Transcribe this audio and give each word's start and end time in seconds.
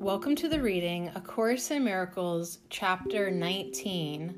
Welcome 0.00 0.34
to 0.36 0.48
the 0.48 0.62
reading 0.62 1.10
A 1.14 1.20
Course 1.20 1.70
in 1.70 1.84
Miracles, 1.84 2.60
Chapter 2.70 3.30
19, 3.30 4.34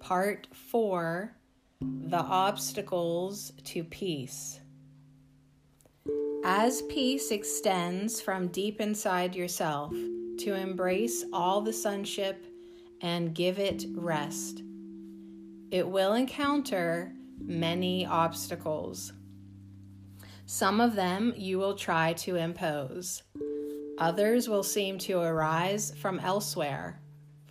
Part 0.00 0.48
4 0.54 1.36
The 1.82 2.16
Obstacles 2.16 3.52
to 3.64 3.84
Peace. 3.84 4.60
As 6.46 6.80
peace 6.88 7.30
extends 7.30 8.22
from 8.22 8.48
deep 8.48 8.80
inside 8.80 9.36
yourself 9.36 9.92
to 10.38 10.54
embrace 10.54 11.26
all 11.30 11.60
the 11.60 11.74
sonship 11.74 12.46
and 13.02 13.34
give 13.34 13.58
it 13.58 13.84
rest, 13.94 14.62
it 15.70 15.86
will 15.86 16.14
encounter 16.14 17.12
many 17.38 18.06
obstacles. 18.06 19.12
Some 20.46 20.80
of 20.80 20.94
them 20.94 21.34
you 21.36 21.58
will 21.58 21.74
try 21.74 22.14
to 22.14 22.36
impose. 22.36 23.22
Others 24.02 24.48
will 24.48 24.64
seem 24.64 24.98
to 24.98 25.20
arise 25.20 25.94
from 25.96 26.18
elsewhere, 26.18 27.00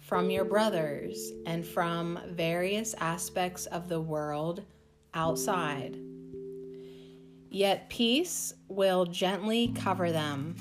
from 0.01 0.29
your 0.29 0.43
brothers, 0.43 1.31
and 1.45 1.65
from 1.65 2.19
various 2.27 2.93
aspects 2.95 3.67
of 3.67 3.87
the 3.87 4.01
world 4.01 4.61
outside. 5.13 5.97
Yet 7.49 7.89
peace 7.89 8.53
will 8.67 9.05
gently 9.05 9.73
cover 9.77 10.11
them, 10.11 10.57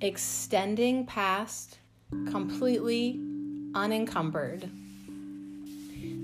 extending 0.00 1.06
past 1.06 1.78
completely 2.26 3.20
unencumbered. 3.76 4.68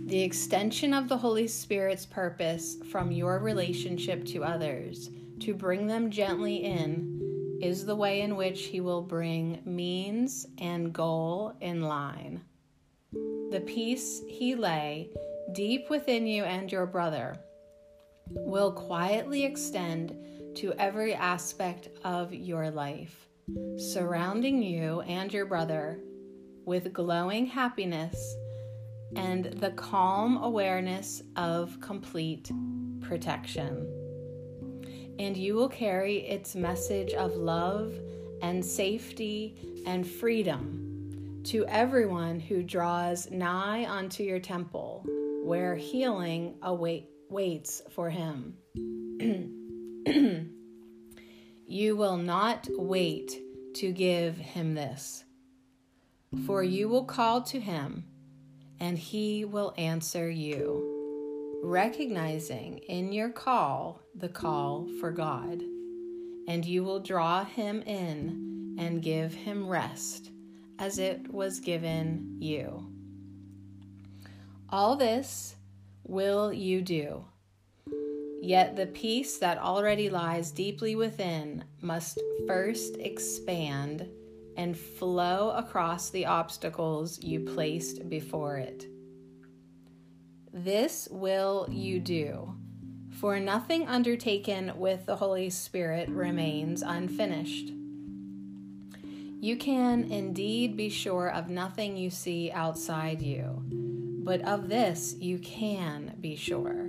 The 0.07 0.23
extension 0.23 0.93
of 0.93 1.09
the 1.09 1.19
Holy 1.19 1.47
Spirit's 1.47 2.05
purpose 2.05 2.79
from 2.91 3.13
your 3.13 3.39
relationship 3.39 4.25
to 4.27 4.43
others 4.43 5.11
to 5.39 5.55
bring 5.55 5.87
them 5.87 6.11
gently 6.11 6.65
in 6.65 7.14
is 7.65 7.87
the 7.87 7.97
way 7.97 8.21
in 8.21 8.37
which 8.37 8.65
He 8.65 8.81
will 8.81 9.01
bring 9.01 9.63
means 9.65 10.47
and 10.59 10.93
goal 10.93 11.55
in 11.63 11.81
line. 11.81 12.43
The 13.13 13.63
peace 13.67 14.21
He 14.29 14.55
lay 14.55 15.09
deep 15.53 15.89
within 15.89 16.27
you 16.27 16.45
and 16.45 16.71
your 16.71 16.85
brother 16.85 17.39
will 18.29 18.71
quietly 18.71 19.45
extend 19.45 20.15
to 20.57 20.75
every 20.75 21.15
aspect 21.15 21.89
of 22.05 22.35
your 22.35 22.71
life, 22.71 23.29
surrounding 23.79 24.63
you 24.63 25.01
and 25.01 25.33
your 25.33 25.47
brother 25.47 26.01
with 26.67 26.93
glowing 26.93 27.47
happiness 27.47 28.37
and 29.17 29.45
the 29.45 29.71
calm 29.71 30.37
awareness 30.43 31.23
of 31.37 31.81
complete 31.81 32.51
protection. 33.01 34.04
And 35.19 35.37
you 35.37 35.55
will 35.55 35.69
carry 35.69 36.19
its 36.19 36.55
message 36.55 37.13
of 37.13 37.37
love 37.37 37.95
and 38.43 38.65
safety 38.65 39.83
and 39.87 40.07
freedom 40.07 41.41
to 41.45 41.67
everyone 41.67 42.41
who 42.41 42.63
draws 42.63 43.31
nigh 43.31 43.85
unto 43.89 44.23
your 44.23 44.41
temple, 44.41 45.05
where 45.45 45.77
healing 45.77 46.57
await, 46.63 47.09
waits 47.29 47.83
for 47.91 48.11
him. 48.11 48.55
you 51.67 51.97
will 51.97 52.17
not 52.17 52.67
wait 52.71 53.41
to 53.75 53.93
give 53.93 54.37
him 54.37 54.75
this, 54.75 55.25
for 56.47 56.63
you 56.63 56.89
will 56.89 57.05
call 57.05 57.43
to 57.43 57.61
him 57.61 58.05
and 58.81 58.99
he 58.99 59.45
will 59.45 59.73
answer 59.79 60.29
you, 60.29 60.94
recognizing 61.65 62.79
in 62.89 63.11
your 63.11 63.31
call 63.31 64.03
the 64.15 64.29
call 64.29 64.87
for 65.01 65.11
God, 65.11 65.63
and 66.47 66.65
you 66.65 66.85
will 66.85 67.01
draw 67.01 67.45
him 67.45 67.81
in 67.83 68.77
and 68.79 69.03
give 69.03 69.33
him 69.33 69.67
rest 69.67 70.31
as 70.79 70.99
it 70.99 71.33
was 71.33 71.61
given 71.61 72.37
you. 72.39 72.87
All 74.69 74.95
this 74.95 75.57
will 76.05 76.53
you 76.53 76.83
do. 76.83 77.25
Yet 78.43 78.77
the 78.77 78.87
peace 78.87 79.39
that 79.39 79.57
already 79.57 80.11
lies 80.11 80.51
deeply 80.51 80.97
within 80.97 81.65
must 81.81 82.21
first 82.47 82.97
expand 82.99 84.07
and 84.59 84.77
flow 84.77 85.51
across 85.53 86.11
the 86.11 86.27
obstacles 86.27 87.23
you 87.23 87.41
placed 87.41 88.09
before 88.11 88.59
it. 88.59 88.87
This 90.57 91.09
will 91.11 91.67
you 91.69 91.99
do, 91.99 92.55
for 93.11 93.41
nothing 93.41 93.89
undertaken 93.89 94.73
with 94.77 95.05
the 95.05 95.17
Holy 95.17 95.51
Spirit 95.51 96.09
remains 96.09 96.81
unfinished. 96.81 97.73
You 99.41 99.57
can 99.57 100.05
indeed 100.05 100.77
be 100.77 100.89
sure 100.89 101.29
of 101.29 101.49
nothing 101.49 101.97
you 101.97 102.09
see 102.09 102.53
outside 102.53 103.21
you, 103.21 103.65
but 104.25 104.43
of 104.43 104.69
this 104.69 105.17
you 105.19 105.41
can 105.41 106.15
be 106.21 106.37
sure. 106.37 106.87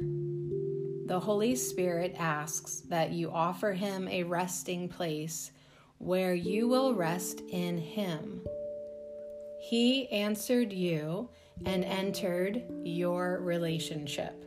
The 1.08 1.20
Holy 1.20 1.56
Spirit 1.56 2.16
asks 2.20 2.82
that 2.90 3.14
you 3.14 3.32
offer 3.32 3.74
Him 3.74 4.08
a 4.08 4.22
resting 4.22 4.88
place 4.88 5.52
where 5.98 6.36
you 6.36 6.68
will 6.68 6.94
rest 6.94 7.42
in 7.50 7.80
him. 7.80 8.42
He 9.60 10.08
answered 10.10 10.72
you 10.72 11.30
and 11.66 11.86
entered 11.86 12.64
your 12.84 13.40
relationship. 13.42 14.44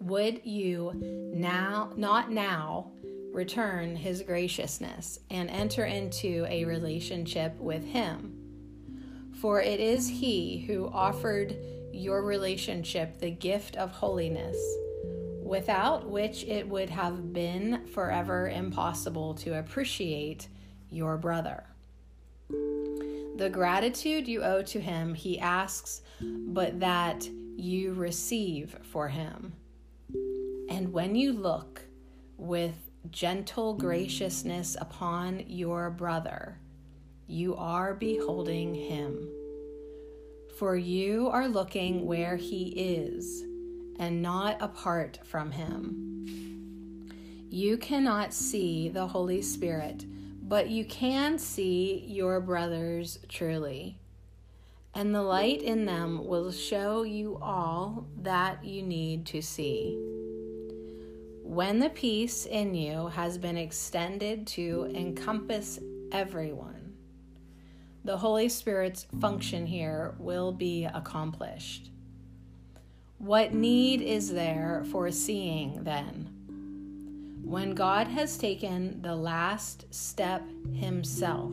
Would 0.00 0.40
you 0.44 0.92
now, 1.34 1.92
not 1.96 2.30
now, 2.30 2.92
return 3.32 3.94
his 3.94 4.22
graciousness 4.22 5.20
and 5.30 5.50
enter 5.50 5.84
into 5.84 6.46
a 6.48 6.64
relationship 6.64 7.56
with 7.58 7.84
him? 7.84 8.36
For 9.40 9.60
it 9.62 9.78
is 9.78 10.08
he 10.08 10.64
who 10.66 10.88
offered 10.88 11.56
your 11.92 12.22
relationship 12.22 13.18
the 13.18 13.30
gift 13.30 13.76
of 13.76 13.90
holiness 13.90 14.56
without 15.42 16.08
which 16.08 16.44
it 16.44 16.68
would 16.68 16.88
have 16.88 17.32
been 17.32 17.84
forever 17.86 18.48
impossible 18.48 19.34
to 19.34 19.58
appreciate 19.58 20.48
your 20.90 21.16
brother. 21.16 21.64
The 23.36 23.50
gratitude 23.50 24.28
you 24.28 24.42
owe 24.42 24.62
to 24.62 24.80
him, 24.80 25.14
he 25.14 25.38
asks, 25.38 26.02
but 26.20 26.80
that 26.80 27.28
you 27.56 27.94
receive 27.94 28.76
for 28.82 29.08
him. 29.08 29.54
And 30.68 30.92
when 30.92 31.14
you 31.14 31.32
look 31.32 31.82
with 32.36 32.90
gentle 33.10 33.74
graciousness 33.74 34.76
upon 34.80 35.44
your 35.46 35.90
brother, 35.90 36.58
you 37.26 37.56
are 37.56 37.94
beholding 37.94 38.74
him. 38.74 39.28
For 40.58 40.76
you 40.76 41.28
are 41.28 41.48
looking 41.48 42.06
where 42.06 42.36
he 42.36 42.68
is 42.76 43.44
and 44.00 44.22
not 44.22 44.56
apart 44.60 45.20
from 45.24 45.52
Him. 45.52 46.26
You 47.50 47.76
cannot 47.76 48.32
see 48.32 48.88
the 48.88 49.06
Holy 49.06 49.42
Spirit, 49.42 50.06
but 50.50 50.68
you 50.68 50.84
can 50.84 51.38
see 51.38 52.04
your 52.08 52.40
brothers 52.40 53.20
truly. 53.28 53.96
And 54.92 55.14
the 55.14 55.22
light 55.22 55.62
in 55.62 55.86
them 55.86 56.26
will 56.26 56.50
show 56.50 57.04
you 57.04 57.38
all 57.40 58.08
that 58.22 58.64
you 58.64 58.82
need 58.82 59.26
to 59.26 59.42
see. 59.42 59.96
When 61.44 61.78
the 61.78 61.88
peace 61.88 62.46
in 62.46 62.74
you 62.74 63.06
has 63.10 63.38
been 63.38 63.56
extended 63.56 64.48
to 64.48 64.90
encompass 64.92 65.78
everyone, 66.10 66.94
the 68.04 68.16
Holy 68.16 68.48
Spirit's 68.48 69.06
function 69.20 69.66
here 69.66 70.16
will 70.18 70.50
be 70.50 70.84
accomplished. 70.84 71.92
What 73.18 73.54
need 73.54 74.00
is 74.00 74.32
there 74.32 74.82
for 74.90 75.12
seeing 75.12 75.84
then? 75.84 76.29
When 77.50 77.74
God 77.74 78.06
has 78.06 78.38
taken 78.38 79.02
the 79.02 79.16
last 79.16 79.92
step 79.92 80.44
Himself, 80.72 81.52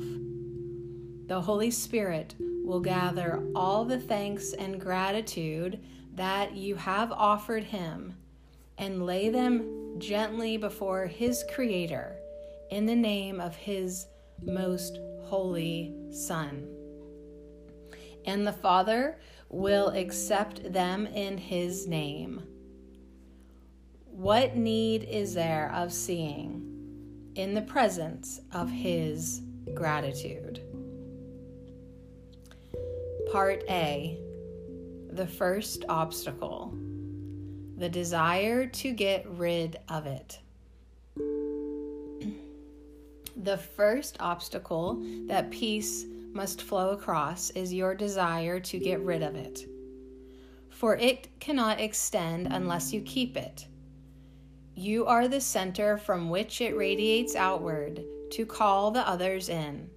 the 1.25 1.41
Holy 1.41 1.71
Spirit 1.71 2.35
will 2.63 2.81
gather 2.81 3.44
all 3.55 3.83
the 3.83 3.99
thanks 3.99 4.53
and 4.53 4.79
gratitude 4.79 5.79
that 6.13 6.53
you 6.55 6.75
have 6.75 7.11
offered 7.11 7.63
Him 7.63 8.15
and 8.77 9.07
lay 9.07 9.29
them 9.29 9.95
gently 9.97 10.55
before 10.55 11.07
His 11.07 11.44
Creator 11.51 12.15
in 12.69 12.85
the 12.85 12.94
name 12.94 13.41
of 13.41 13.55
His 13.55 14.05
most 14.44 14.99
holy 15.23 15.95
Son. 16.11 16.67
And 18.23 18.45
the 18.45 18.53
Father 18.53 19.17
will 19.49 19.88
accept 19.89 20.71
them 20.71 21.07
in 21.07 21.39
His 21.39 21.88
name. 21.88 22.44
What 24.17 24.55
need 24.57 25.03
is 25.03 25.35
there 25.35 25.71
of 25.75 25.93
seeing 25.93 26.63
in 27.35 27.53
the 27.53 27.61
presence 27.61 28.41
of 28.51 28.67
His 28.67 29.43
gratitude? 29.75 30.59
Part 33.31 33.61
A 33.69 34.17
The 35.11 35.27
first 35.27 35.85
obstacle 35.87 36.73
the 37.77 37.89
desire 37.89 38.65
to 38.65 38.91
get 38.91 39.23
rid 39.29 39.77
of 39.87 40.07
it. 40.07 40.39
The 43.43 43.57
first 43.57 44.17
obstacle 44.19 44.99
that 45.27 45.51
peace 45.51 46.05
must 46.33 46.63
flow 46.63 46.89
across 46.89 47.51
is 47.51 47.71
your 47.71 47.93
desire 47.93 48.59
to 48.61 48.79
get 48.79 48.99
rid 49.01 49.21
of 49.21 49.35
it. 49.35 49.67
For 50.69 50.97
it 50.97 51.27
cannot 51.39 51.79
extend 51.79 52.47
unless 52.47 52.91
you 52.91 53.01
keep 53.01 53.37
it. 53.37 53.67
You 54.79 55.07
are 55.07 55.27
the 55.27 55.41
center 55.41 55.97
from 55.97 56.29
which 56.29 56.62
it 56.62 56.77
radiates 56.77 57.35
outward 57.35 58.06
to 58.29 58.45
call 58.45 58.91
the 58.91 59.09
others 59.09 59.50
in. 59.50 59.89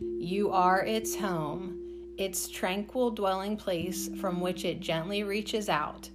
You 0.00 0.50
are 0.50 0.82
its 0.82 1.14
home, 1.14 2.14
its 2.16 2.48
tranquil 2.48 3.10
dwelling 3.10 3.58
place 3.58 4.08
from 4.18 4.40
which 4.40 4.64
it 4.64 4.80
gently 4.80 5.24
reaches 5.24 5.68
out, 5.68 6.08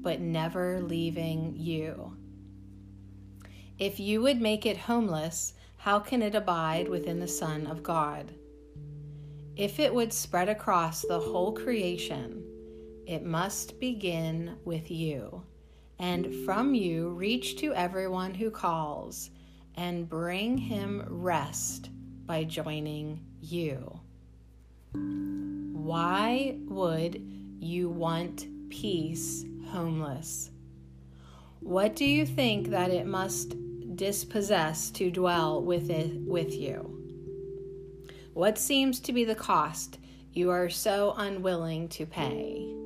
but 0.00 0.18
never 0.18 0.80
leaving 0.80 1.52
you. 1.54 2.16
If 3.78 4.00
you 4.00 4.22
would 4.22 4.40
make 4.40 4.64
it 4.64 4.78
homeless, 4.78 5.52
how 5.76 5.98
can 5.98 6.22
it 6.22 6.34
abide 6.34 6.88
within 6.88 7.20
the 7.20 7.28
Son 7.28 7.66
of 7.66 7.82
God? 7.82 8.32
If 9.56 9.78
it 9.78 9.92
would 9.92 10.14
spread 10.14 10.48
across 10.48 11.02
the 11.02 11.20
whole 11.20 11.52
creation, 11.52 12.44
it 13.06 13.26
must 13.26 13.78
begin 13.78 14.56
with 14.64 14.90
you, 14.90 15.42
and 16.02 16.34
from 16.44 16.74
you 16.74 17.10
reach 17.10 17.56
to 17.58 17.72
everyone 17.74 18.34
who 18.34 18.50
calls, 18.50 19.30
and 19.76 20.08
bring 20.08 20.58
him 20.58 21.00
rest 21.06 21.90
by 22.26 22.42
joining 22.42 23.24
you. 23.40 24.00
Why 24.92 26.56
would 26.66 27.22
you 27.60 27.88
want 27.88 28.48
peace 28.68 29.44
homeless? 29.68 30.50
What 31.60 31.94
do 31.94 32.04
you 32.04 32.26
think 32.26 32.70
that 32.70 32.90
it 32.90 33.06
must 33.06 33.54
dispossess 33.94 34.90
to 34.90 35.08
dwell 35.08 35.62
with 35.62 35.88
it 35.88 36.20
with 36.22 36.52
you? 36.52 36.98
What 38.34 38.58
seems 38.58 38.98
to 38.98 39.12
be 39.12 39.24
the 39.24 39.36
cost 39.36 40.00
you 40.32 40.50
are 40.50 40.68
so 40.68 41.14
unwilling 41.16 41.88
to 41.90 42.06
pay? 42.06 42.81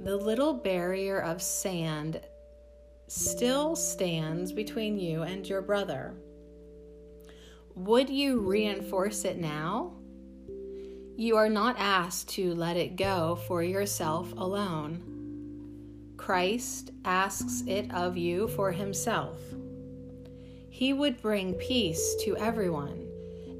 The 0.00 0.16
little 0.16 0.54
barrier 0.54 1.18
of 1.18 1.42
sand 1.42 2.20
still 3.08 3.76
stands 3.76 4.52
between 4.52 4.98
you 4.98 5.22
and 5.22 5.48
your 5.48 5.62
brother. 5.62 6.14
Would 7.74 8.10
you 8.10 8.40
reinforce 8.40 9.24
it 9.24 9.38
now? 9.38 9.94
You 11.16 11.36
are 11.36 11.48
not 11.48 11.76
asked 11.78 12.28
to 12.30 12.54
let 12.54 12.76
it 12.76 12.96
go 12.96 13.38
for 13.46 13.62
yourself 13.62 14.32
alone. 14.32 16.14
Christ 16.16 16.90
asks 17.04 17.62
it 17.66 17.92
of 17.92 18.16
you 18.16 18.48
for 18.48 18.72
himself. 18.72 19.38
He 20.68 20.92
would 20.92 21.22
bring 21.22 21.54
peace 21.54 22.16
to 22.24 22.36
everyone. 22.36 23.06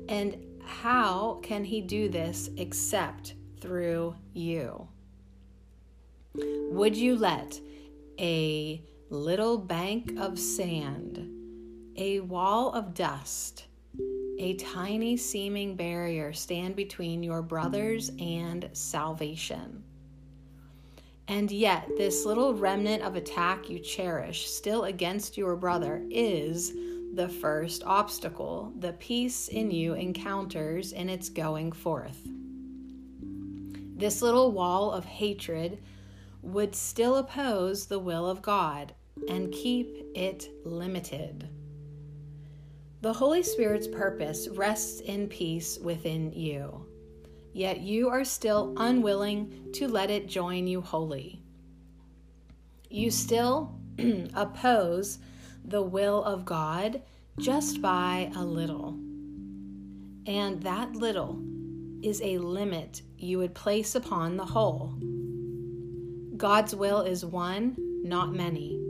And 0.08 0.36
how 0.62 1.40
can 1.42 1.64
he 1.64 1.80
do 1.80 2.08
this 2.08 2.50
except 2.56 3.34
through 3.60 4.16
you? 4.34 4.88
Would 6.70 6.96
you 6.96 7.16
let 7.16 7.60
a 8.18 8.82
little 9.10 9.58
bank 9.58 10.12
of 10.18 10.38
sand, 10.38 11.28
a 11.96 12.20
wall 12.20 12.72
of 12.72 12.94
dust, 12.94 13.66
a 14.38 14.54
tiny 14.54 15.16
seeming 15.16 15.76
barrier 15.76 16.32
stand 16.32 16.76
between 16.76 17.22
your 17.22 17.42
brothers 17.42 18.10
and 18.18 18.68
salvation? 18.72 19.82
And 21.28 21.50
yet, 21.50 21.88
this 21.96 22.24
little 22.24 22.54
remnant 22.54 23.02
of 23.02 23.16
attack 23.16 23.68
you 23.68 23.78
cherish 23.78 24.46
still 24.46 24.84
against 24.84 25.36
your 25.36 25.56
brother 25.56 26.04
is 26.10 26.72
the 27.14 27.28
first 27.28 27.82
obstacle 27.84 28.72
the 28.78 28.92
peace 28.94 29.48
in 29.48 29.70
you 29.70 29.94
encounters 29.94 30.92
in 30.92 31.08
its 31.08 31.28
going 31.28 31.72
forth. 31.72 32.18
This 33.96 34.20
little 34.20 34.52
wall 34.52 34.92
of 34.92 35.04
hatred 35.06 35.78
would 36.42 36.74
still 36.74 37.16
oppose 37.16 37.86
the 37.86 37.98
will 37.98 38.28
of 38.28 38.42
God 38.42 38.94
and 39.28 39.52
keep 39.52 39.96
it 40.14 40.48
limited. 40.64 41.48
The 43.02 43.12
Holy 43.12 43.42
Spirit's 43.42 43.86
purpose 43.86 44.48
rests 44.48 45.00
in 45.00 45.28
peace 45.28 45.78
within 45.78 46.32
you, 46.32 46.86
yet 47.52 47.80
you 47.80 48.08
are 48.08 48.24
still 48.24 48.74
unwilling 48.76 49.70
to 49.74 49.88
let 49.88 50.10
it 50.10 50.28
join 50.28 50.66
you 50.66 50.80
wholly. 50.80 51.42
You 52.88 53.10
still 53.10 53.74
oppose 54.34 55.18
the 55.64 55.82
will 55.82 56.22
of 56.24 56.44
God 56.44 57.02
just 57.38 57.82
by 57.82 58.30
a 58.36 58.44
little. 58.44 58.98
And 60.26 60.62
that 60.62 60.92
little 60.94 61.40
is 62.02 62.20
a 62.22 62.38
limit 62.38 63.02
you 63.18 63.38
would 63.38 63.54
place 63.54 63.94
upon 63.94 64.36
the 64.36 64.44
whole. 64.44 64.94
God's 66.36 66.74
will 66.74 67.02
is 67.02 67.24
one, 67.24 67.76
not 68.02 68.32
many. 68.34 68.80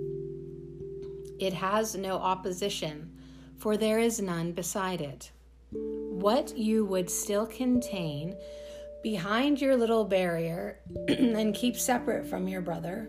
It 1.39 1.53
has 1.53 1.95
no 1.95 2.17
opposition, 2.17 3.11
for 3.59 3.77
there 3.77 3.99
is 3.99 4.21
none 4.21 4.53
beside 4.53 5.01
it. 5.01 5.31
What 5.71 6.57
you 6.57 6.85
would 6.87 7.11
still 7.11 7.47
contain 7.47 8.37
behind 9.03 9.61
your 9.61 9.77
little 9.77 10.05
barrier 10.05 10.81
and 11.09 11.55
keep 11.55 11.77
separate 11.77 12.27
from 12.27 12.49
your 12.49 12.63
brother 12.63 13.09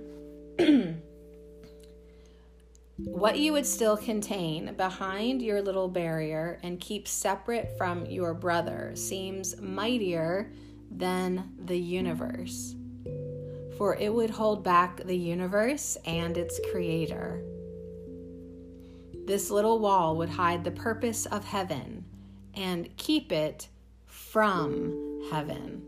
what 2.98 3.38
you 3.38 3.54
would 3.54 3.66
still 3.66 3.96
contain 3.96 4.74
behind 4.76 5.42
your 5.42 5.62
little 5.62 5.88
barrier 5.88 6.60
and 6.64 6.80
keep 6.80 7.08
separate 7.08 7.78
from 7.78 8.06
your 8.08 8.34
brother 8.34 8.92
seems 8.96 9.60
mightier 9.62 10.52
than 10.90 11.52
the 11.66 11.78
universe, 11.78 12.76
for 13.78 13.96
it 13.96 14.14
would 14.14 14.32
hold 14.32 14.64
back 14.64 15.04
the 15.04 15.18
universe 15.18 15.98
and 16.06 16.38
its 16.38 16.60
creator. 16.72 17.44
This 19.26 19.52
little 19.52 19.80
wall 19.80 20.16
would 20.18 20.30
hide 20.30 20.64
the 20.64 20.72
purpose 20.72 21.26
of 21.26 21.46
heaven 21.46 22.06
and 22.54 22.96
keep 22.98 23.32
it 23.32 23.68
from 24.06 25.22
heaven. 25.32 25.84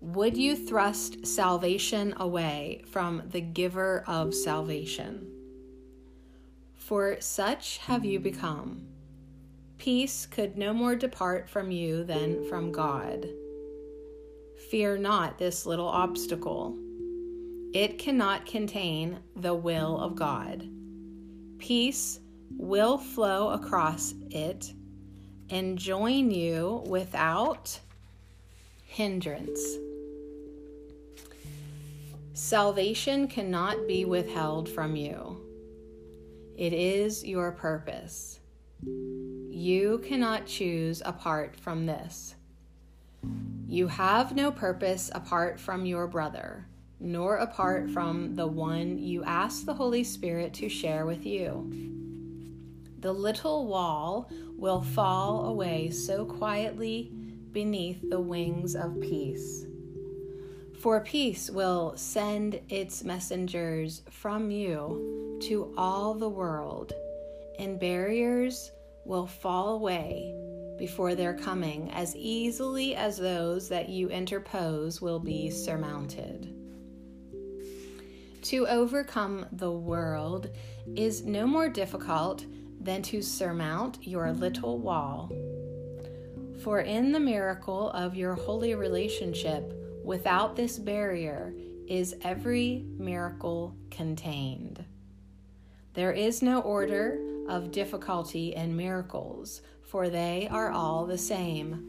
Would 0.00 0.36
you 0.36 0.56
thrust 0.56 1.26
salvation 1.26 2.14
away 2.16 2.84
from 2.90 3.22
the 3.30 3.40
giver 3.40 4.04
of 4.06 4.34
salvation? 4.34 5.28
For 6.74 7.16
such 7.20 7.78
have 7.78 8.04
you 8.04 8.18
become. 8.18 8.88
Peace 9.78 10.26
could 10.26 10.58
no 10.58 10.74
more 10.74 10.96
depart 10.96 11.48
from 11.48 11.70
you 11.70 12.04
than 12.04 12.44
from 12.48 12.72
God. 12.72 13.26
Fear 14.70 14.98
not 14.98 15.38
this 15.38 15.66
little 15.66 15.88
obstacle. 15.88 16.76
It 17.74 17.98
cannot 17.98 18.46
contain 18.46 19.18
the 19.36 19.54
will 19.54 19.98
of 19.98 20.14
God. 20.14 20.68
Peace 21.58 22.20
will 22.50 22.98
flow 22.98 23.50
across 23.50 24.14
it 24.30 24.72
and 25.50 25.78
join 25.78 26.30
you 26.30 26.82
without 26.86 27.78
hindrance. 28.86 29.60
Salvation 32.34 33.28
cannot 33.28 33.86
be 33.86 34.04
withheld 34.04 34.68
from 34.68 34.96
you. 34.96 35.38
It 36.56 36.72
is 36.72 37.24
your 37.24 37.52
purpose. 37.52 38.38
You 38.82 40.02
cannot 40.06 40.46
choose 40.46 41.02
apart 41.04 41.56
from 41.56 41.86
this. 41.86 42.34
You 43.72 43.88
have 43.88 44.36
no 44.36 44.52
purpose 44.52 45.10
apart 45.14 45.58
from 45.58 45.86
your 45.86 46.06
brother, 46.06 46.66
nor 47.00 47.36
apart 47.36 47.90
from 47.90 48.36
the 48.36 48.46
one 48.46 48.98
you 48.98 49.24
ask 49.24 49.64
the 49.64 49.72
Holy 49.72 50.04
Spirit 50.04 50.52
to 50.54 50.68
share 50.68 51.06
with 51.06 51.24
you. 51.24 51.72
The 52.98 53.12
little 53.12 53.66
wall 53.66 54.30
will 54.58 54.82
fall 54.82 55.46
away 55.46 55.90
so 55.90 56.26
quietly 56.26 57.10
beneath 57.50 58.08
the 58.10 58.20
wings 58.20 58.76
of 58.76 59.00
peace 59.00 59.64
for 60.82 60.98
peace 60.98 61.48
will 61.48 61.92
send 61.94 62.60
its 62.68 63.04
messengers 63.04 64.02
from 64.10 64.50
you 64.50 65.38
to 65.40 65.72
all 65.76 66.12
the 66.12 66.28
world, 66.28 66.92
and 67.60 67.78
barriers 67.78 68.72
will 69.04 69.28
fall 69.28 69.76
away 69.76 70.34
before 70.82 71.14
their 71.14 71.32
coming 71.32 71.88
as 71.92 72.16
easily 72.16 72.96
as 72.96 73.16
those 73.16 73.68
that 73.68 73.88
you 73.88 74.08
interpose 74.08 75.00
will 75.00 75.20
be 75.20 75.48
surmounted. 75.48 76.52
To 78.42 78.66
overcome 78.66 79.46
the 79.52 79.70
world 79.70 80.50
is 80.96 81.24
no 81.24 81.46
more 81.46 81.68
difficult 81.68 82.44
than 82.80 83.00
to 83.02 83.22
surmount 83.22 84.04
your 84.04 84.32
little 84.32 84.80
wall. 84.80 85.30
For 86.64 86.80
in 86.80 87.12
the 87.12 87.20
miracle 87.20 87.90
of 87.90 88.16
your 88.16 88.34
holy 88.34 88.74
relationship 88.74 89.72
Without 90.04 90.56
this 90.56 90.80
barrier 90.80 91.54
is 91.86 92.16
every 92.22 92.84
miracle 92.98 93.76
contained. 93.92 94.84
There 95.94 96.10
is 96.10 96.42
no 96.42 96.60
order 96.60 97.20
of 97.48 97.70
difficulty 97.70 98.52
in 98.54 98.76
miracles, 98.76 99.62
for 99.92 100.08
they 100.08 100.48
are 100.50 100.70
all 100.70 101.04
the 101.04 101.18
same. 101.18 101.86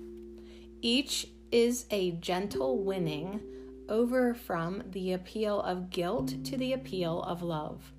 Each 0.82 1.26
is 1.54 1.86
a 1.90 2.12
gentle 2.12 2.84
winning 2.84 3.40
over 3.88 4.34
from 4.34 4.84
the 4.92 5.14
appeal 5.14 5.62
of 5.62 5.90
guilt 5.90 6.44
to 6.44 6.58
the 6.58 6.74
appeal 6.74 7.24
of 7.24 7.42
love. 7.42 7.94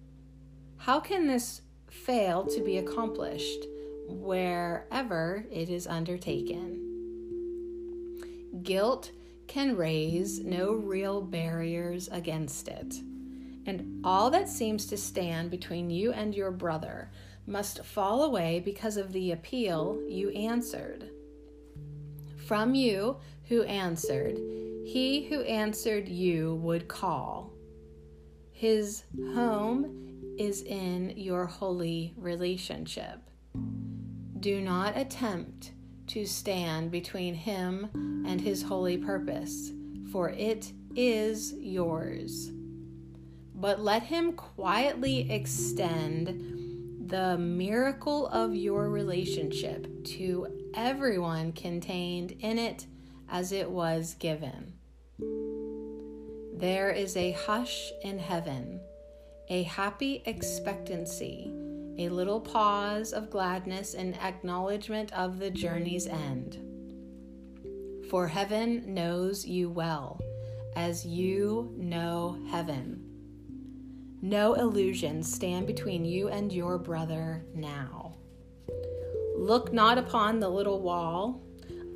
How 0.76 1.00
can 1.00 1.26
this 1.26 1.62
fail 1.88 2.44
to 2.49 2.61
be 2.61 2.76
accomplished 2.76 3.64
wherever 4.06 5.46
it 5.50 5.70
is 5.70 5.87
undertaken? 5.87 6.82
Guilt 8.62 9.11
can 9.46 9.75
raise 9.75 10.38
no 10.40 10.73
real 10.73 11.23
barriers 11.23 12.11
against 12.12 12.68
it, 12.68 12.96
and 13.64 14.02
all 14.04 14.28
that 14.32 14.50
seems 14.50 14.84
to 14.84 14.99
stand 14.99 15.50
between 15.50 15.88
you 15.88 16.12
and 16.12 16.34
your 16.34 16.50
brother 16.50 17.11
must 17.46 17.84
fall 17.84 18.22
away 18.22 18.60
because 18.60 18.96
of 18.96 19.12
the 19.12 19.32
appeal 19.32 20.00
you 20.08 20.30
answered. 20.30 21.10
From 22.46 22.74
you 22.74 23.16
who 23.48 23.62
answered, 23.62 24.36
he 24.84 25.26
who 25.28 25.40
answered 25.42 26.08
you 26.08 26.56
would 26.56 26.88
call. 26.88 27.52
His 28.52 29.04
home 29.34 30.34
is 30.38 30.62
in 30.62 31.12
your 31.16 31.46
holy 31.46 32.14
relationship. 32.16 33.18
Do 34.40 34.60
not 34.60 34.96
attempt 34.96 35.72
to 36.08 36.26
stand 36.26 36.90
between 36.90 37.34
him 37.34 38.24
and 38.26 38.40
his 38.40 38.62
holy 38.62 38.98
purpose, 38.98 39.72
for 40.12 40.30
it 40.30 40.72
is 40.94 41.54
yours. 41.54 42.50
But 43.54 43.80
let 43.80 44.02
him 44.02 44.32
quietly 44.32 45.30
extend 45.30 46.53
the 47.08 47.37
miracle 47.37 48.28
of 48.28 48.54
your 48.54 48.88
relationship 48.88 49.87
to 50.04 50.46
everyone 50.73 51.52
contained 51.52 52.32
in 52.40 52.58
it 52.58 52.87
as 53.28 53.52
it 53.52 53.68
was 53.70 54.14
given. 54.14 54.73
There 56.56 56.90
is 56.90 57.16
a 57.16 57.32
hush 57.32 57.92
in 58.02 58.18
heaven, 58.18 58.80
a 59.50 59.64
happy 59.64 60.23
expectancy, 60.25 61.52
a 61.99 62.08
little 62.08 62.40
pause 62.40 63.12
of 63.12 63.30
gladness 63.30 63.94
and 63.94 64.16
acknowledgement 64.16 65.12
of 65.12 65.38
the 65.38 65.50
journey's 65.50 66.06
end. 66.06 66.58
For 68.08 68.28
heaven 68.28 68.94
knows 68.94 69.46
you 69.46 69.68
well, 69.68 70.20
as 70.75 71.04
you 71.04 71.75
know 71.76 72.38
heaven. 72.50 73.03
No 74.25 74.54
illusions 74.54 75.31
stand 75.31 75.66
between 75.66 76.07
you 76.07 76.28
and 76.28 76.50
your 76.50 76.78
brother 76.78 77.45
now. 77.54 78.14
Look 79.37 79.71
not 79.71 79.99
upon 79.99 80.40
the 80.40 80.49
little 80.49 80.81
wall 80.81 81.43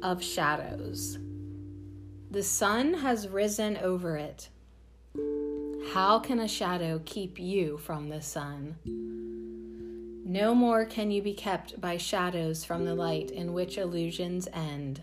of 0.03 0.23
shadows. 0.23 1.17
The 2.31 2.43
sun 2.43 2.93
has 2.93 3.29
risen 3.29 3.79
over 3.79 4.19
it. 4.19 4.51
How 5.95 6.19
can 6.19 6.39
a 6.41 6.47
shadow 6.47 7.01
keep 7.07 7.39
you 7.39 7.79
from 7.79 8.11
the 8.11 8.21
sun? 8.21 8.77
No 10.27 10.55
more 10.55 10.85
can 10.85 11.11
you 11.11 11.23
be 11.23 11.33
kept 11.33 11.81
by 11.81 11.97
shadows 11.97 12.63
from 12.63 12.85
the 12.85 12.95
light 12.95 13.31
in 13.31 13.55
which 13.55 13.79
illusions 13.79 14.49
end. 14.53 15.01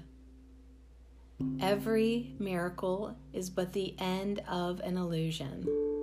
Every 1.60 2.36
miracle 2.38 3.18
is 3.34 3.50
but 3.50 3.74
the 3.74 3.96
end 3.98 4.44
of 4.48 4.80
an 4.82 4.96
illusion. 4.96 5.95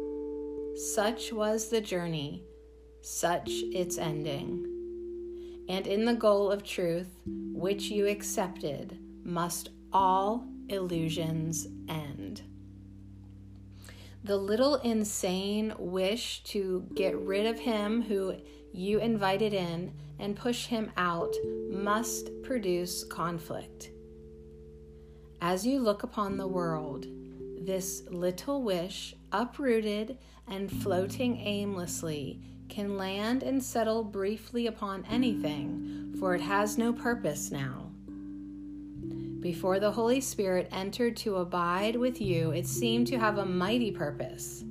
Such 0.77 1.33
was 1.33 1.69
the 1.69 1.81
journey, 1.81 2.45
such 3.03 3.49
its 3.49 3.99
ending. 3.99 4.67
And 5.69 5.87
in 5.87 6.05
the 6.05 6.15
goal 6.15 6.51
of 6.51 6.65
truth, 6.65 7.09
which 7.27 7.85
you 7.85 8.07
accepted, 8.07 8.99
must 9.23 9.71
all 9.93 10.47
illusions 10.69 11.69
end. 11.89 12.43
The 14.25 14.37
little 14.37 14.77
insane 14.77 15.75
wish 15.79 16.43
to 16.45 16.87
get 16.95 17.19
rid 17.19 17.47
of 17.47 17.59
him 17.59 18.03
who 18.03 18.37
you 18.73 18.99
invited 18.99 19.53
in 19.53 19.93
and 20.19 20.37
push 20.37 20.67
him 20.67 20.91
out 20.97 21.35
must 21.71 22.31
produce 22.43 23.05
conflict. 23.05 23.91
As 25.41 25.67
you 25.67 25.81
look 25.81 26.03
upon 26.03 26.37
the 26.37 26.47
world, 26.47 27.07
this 27.61 28.05
little 28.09 28.63
wish, 28.63 29.15
uprooted 29.33 30.19
and 30.47 30.71
floating 30.71 31.37
aimlessly, 31.39 32.41
can 32.69 32.97
land 32.97 33.43
and 33.43 33.63
settle 33.63 34.05
briefly 34.05 34.67
upon 34.67 35.05
anything, 35.11 36.15
for 36.19 36.35
it 36.35 36.41
has 36.41 36.79
no 36.79 36.93
purpose 36.93 37.51
now. 37.51 37.91
Before 39.41 39.81
the 39.81 39.91
Holy 39.91 40.21
Spirit 40.21 40.69
entered 40.71 41.17
to 41.19 41.37
abide 41.37 41.97
with 41.97 42.21
you, 42.21 42.53
it 42.53 42.67
seemed 42.67 43.09
to 43.09 43.19
have 43.19 43.39
a 43.39 43.45
mighty 43.45 43.91
purpose 43.91 44.65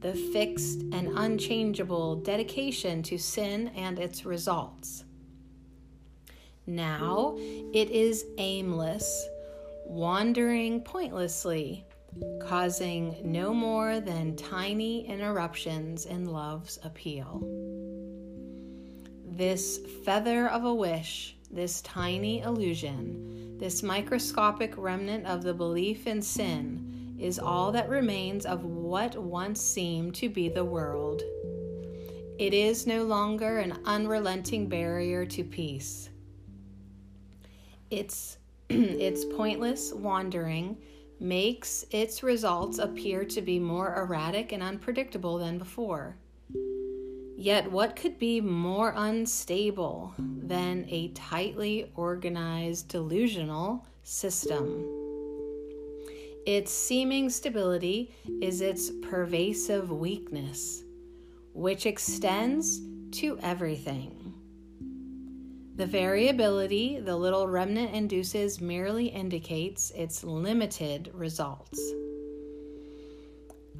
the 0.00 0.12
fixed 0.12 0.82
and 0.92 1.08
unchangeable 1.16 2.16
dedication 2.16 3.02
to 3.02 3.16
sin 3.16 3.68
and 3.68 3.98
its 3.98 4.26
results. 4.26 5.06
Now 6.66 7.36
it 7.38 7.90
is 7.90 8.26
aimless, 8.36 9.26
wandering 9.86 10.82
pointlessly, 10.82 11.86
causing 12.40 13.16
no 13.24 13.52
more 13.52 14.00
than 14.00 14.36
tiny 14.36 15.06
interruptions 15.06 16.06
in 16.06 16.26
love's 16.26 16.78
appeal. 16.84 17.40
This 19.24 19.80
feather 20.04 20.48
of 20.48 20.64
a 20.64 20.74
wish, 20.74 21.36
this 21.50 21.80
tiny 21.82 22.40
illusion, 22.40 23.58
this 23.58 23.82
microscopic 23.82 24.74
remnant 24.76 25.26
of 25.26 25.42
the 25.42 25.54
belief 25.54 26.06
in 26.06 26.22
sin 26.22 27.16
is 27.18 27.38
all 27.38 27.72
that 27.72 27.88
remains 27.88 28.44
of 28.44 28.64
what 28.64 29.16
once 29.16 29.60
seemed 29.60 30.14
to 30.16 30.28
be 30.28 30.48
the 30.48 30.64
world. 30.64 31.22
It 32.38 32.52
is 32.52 32.86
no 32.86 33.04
longer 33.04 33.58
an 33.58 33.78
unrelenting 33.84 34.68
barrier 34.68 35.24
to 35.26 35.44
peace. 35.44 36.10
Its, 37.90 38.38
its 38.68 39.24
pointless 39.24 39.92
wandering 39.92 40.76
makes 41.20 41.84
its 41.90 42.22
results 42.22 42.78
appear 42.78 43.24
to 43.24 43.42
be 43.42 43.58
more 43.58 43.94
erratic 43.96 44.52
and 44.52 44.62
unpredictable 44.62 45.38
than 45.38 45.58
before. 45.58 46.16
Yet, 47.36 47.70
what 47.70 47.96
could 47.96 48.18
be 48.18 48.40
more 48.40 48.94
unstable 48.96 50.14
than 50.18 50.86
a 50.88 51.08
tightly 51.08 51.90
organized 51.96 52.88
delusional 52.88 53.84
system? 54.02 54.84
Its 56.46 56.72
seeming 56.72 57.30
stability 57.30 58.14
is 58.40 58.60
its 58.60 58.90
pervasive 59.02 59.90
weakness, 59.90 60.84
which 61.54 61.86
extends 61.86 62.80
to 63.12 63.38
everything. 63.40 64.23
The 65.76 65.86
variability 65.86 67.00
the 67.00 67.16
little 67.16 67.48
remnant 67.48 67.94
induces 67.94 68.60
merely 68.60 69.06
indicates 69.06 69.90
its 69.90 70.22
limited 70.22 71.10
results. 71.12 71.80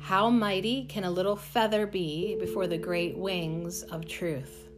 How 0.00 0.28
mighty 0.28 0.86
can 0.86 1.04
a 1.04 1.10
little 1.10 1.36
feather 1.36 1.86
be 1.86 2.36
before 2.40 2.66
the 2.66 2.78
great 2.78 3.16
wings 3.16 3.84
of 3.84 4.08
truth? 4.08 4.68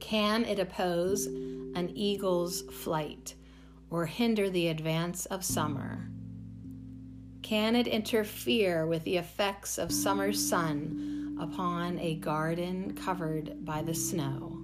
Can 0.00 0.44
it 0.44 0.58
oppose 0.58 1.26
an 1.26 1.92
eagle's 1.94 2.62
flight 2.62 3.36
or 3.90 4.06
hinder 4.06 4.50
the 4.50 4.68
advance 4.68 5.26
of 5.26 5.44
summer? 5.44 6.10
Can 7.42 7.76
it 7.76 7.86
interfere 7.86 8.88
with 8.88 9.04
the 9.04 9.18
effects 9.18 9.78
of 9.78 9.92
summer's 9.92 10.44
sun 10.44 11.38
upon 11.40 12.00
a 12.00 12.16
garden 12.16 12.92
covered 12.96 13.64
by 13.64 13.82
the 13.82 13.94
snow? 13.94 14.59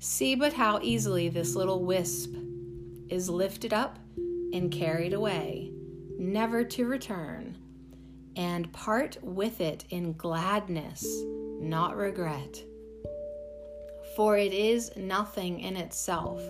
See 0.00 0.36
but 0.36 0.52
how 0.52 0.78
easily 0.80 1.28
this 1.28 1.56
little 1.56 1.84
wisp 1.84 2.34
is 3.08 3.28
lifted 3.28 3.72
up 3.72 3.98
and 4.52 4.70
carried 4.70 5.12
away, 5.12 5.72
never 6.18 6.62
to 6.62 6.86
return, 6.86 7.58
and 8.36 8.72
part 8.72 9.18
with 9.22 9.60
it 9.60 9.84
in 9.90 10.12
gladness, 10.12 11.04
not 11.60 11.96
regret. 11.96 12.62
For 14.14 14.38
it 14.38 14.52
is 14.52 14.92
nothing 14.96 15.60
in 15.60 15.76
itself, 15.76 16.42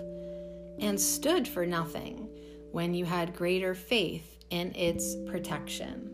and 0.79 1.01
stood 1.01 1.49
for 1.49 1.65
nothing 1.65 2.29
when 2.71 2.93
you 2.93 3.07
had 3.07 3.35
greater 3.35 3.75
faith 3.75 4.39
in 4.51 4.75
its 4.75 5.17
protection. 5.27 6.11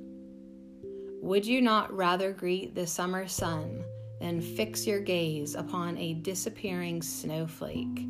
Would 1.20 1.46
you 1.46 1.60
not 1.60 1.92
rather 1.92 2.32
greet 2.32 2.74
the 2.74 2.86
summer 2.86 3.26
sun 3.26 3.84
than 4.24 4.40
fix 4.40 4.86
your 4.86 5.00
gaze 5.00 5.54
upon 5.54 5.98
a 5.98 6.14
disappearing 6.14 7.02
snowflake 7.02 8.06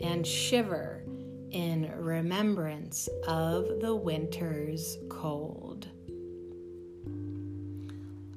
and 0.00 0.26
shiver 0.26 1.04
in 1.50 1.92
remembrance 1.98 3.10
of 3.28 3.66
the 3.82 3.94
winter's 3.94 4.96
cold? 5.10 5.86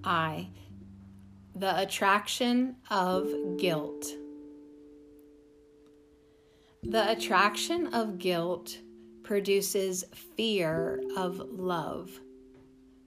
I, 0.04 0.50
The 1.56 1.80
attraction 1.80 2.76
of 2.90 3.32
guilt. 3.58 4.06
The 6.84 7.10
attraction 7.10 7.88
of 7.94 8.20
guilt 8.20 8.80
produces 9.24 10.04
fear 10.36 11.02
of 11.16 11.40
love. 11.40 12.20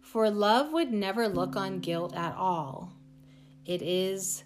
For 0.01 0.31
love 0.31 0.73
would 0.73 0.91
never 0.91 1.29
look 1.29 1.55
on 1.55 1.81
guilt 1.81 2.17
at 2.17 2.35
all. 2.35 2.95
It 3.71 3.83
is 3.83 4.43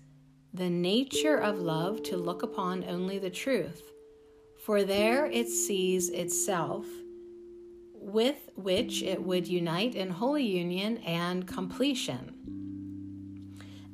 the 0.52 0.68
nature 0.68 1.38
of 1.38 1.58
love 1.58 2.02
to 2.02 2.18
look 2.18 2.42
upon 2.42 2.84
only 2.84 3.18
the 3.18 3.30
truth, 3.30 3.90
for 4.66 4.84
there 4.84 5.24
it 5.24 5.48
sees 5.48 6.10
itself, 6.10 6.84
with 7.94 8.50
which 8.54 9.02
it 9.02 9.22
would 9.24 9.48
unite 9.48 9.94
in 9.94 10.10
holy 10.10 10.44
union 10.44 10.98
and 10.98 11.48
completion. 11.48 12.34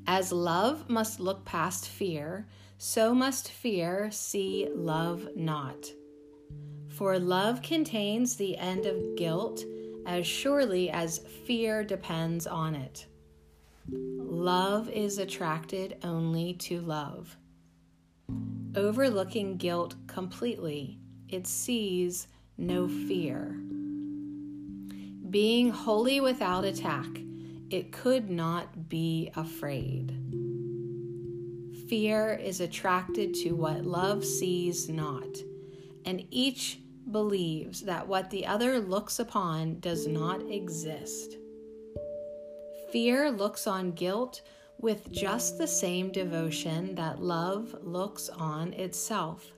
As 0.04 0.32
love 0.32 0.90
must 0.90 1.20
look 1.20 1.44
past 1.44 1.86
fear, 1.86 2.48
so 2.78 3.14
must 3.14 3.52
fear 3.52 4.10
see 4.10 4.68
love 4.74 5.28
not. 5.36 5.92
For 6.88 7.20
love 7.20 7.62
contains 7.62 8.34
the 8.34 8.56
end 8.56 8.84
of 8.84 9.14
guilt 9.14 9.62
as 10.06 10.26
surely 10.26 10.90
as 10.90 11.18
fear 11.46 11.84
depends 11.84 12.48
on 12.48 12.74
it. 12.74 13.06
Love 13.92 14.88
is 14.88 15.18
attracted 15.18 15.96
only 16.02 16.54
to 16.54 16.80
love. 16.80 17.36
Overlooking 18.74 19.56
guilt 19.56 19.94
completely, 20.06 20.98
it 21.28 21.46
sees 21.46 22.28
no 22.56 22.88
fear. 22.88 23.60
Being 25.30 25.70
wholly 25.70 26.20
without 26.20 26.64
attack, 26.64 27.08
it 27.70 27.92
could 27.92 28.30
not 28.30 28.88
be 28.88 29.30
afraid. 29.36 30.16
Fear 31.88 32.34
is 32.34 32.60
attracted 32.60 33.34
to 33.34 33.52
what 33.52 33.84
love 33.84 34.24
sees 34.24 34.88
not, 34.88 35.38
and 36.04 36.24
each 36.30 36.80
believes 37.10 37.82
that 37.82 38.06
what 38.06 38.30
the 38.30 38.46
other 38.46 38.78
looks 38.78 39.18
upon 39.18 39.80
does 39.80 40.06
not 40.06 40.42
exist. 40.48 41.36
Fear 42.92 43.30
looks 43.30 43.66
on 43.66 43.92
guilt 43.92 44.42
with 44.78 45.12
just 45.12 45.58
the 45.58 45.66
same 45.66 46.10
devotion 46.10 46.94
that 46.96 47.22
love 47.22 47.74
looks 47.82 48.28
on 48.28 48.72
itself. 48.72 49.52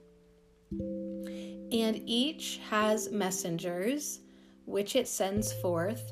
And 0.71 2.01
each 2.05 2.59
has 2.69 3.11
messengers 3.11 4.19
which 4.65 4.95
it 4.95 5.07
sends 5.07 5.51
forth, 5.53 6.11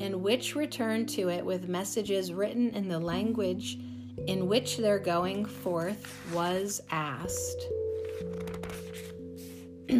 and 0.00 0.22
which 0.22 0.56
return 0.56 1.06
to 1.06 1.28
it 1.28 1.44
with 1.44 1.68
messages 1.68 2.32
written 2.32 2.70
in 2.70 2.88
the 2.88 2.98
language 2.98 3.78
in 4.26 4.48
which 4.48 4.76
their 4.76 4.98
going 4.98 5.44
forth 5.44 6.20
was 6.32 6.80
asked. 6.90 7.66